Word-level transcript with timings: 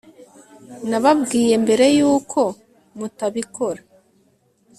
Nababwiye 0.89 1.53
mbere 1.63 1.85
yuko 1.97 2.41
mutabikora 2.97 3.81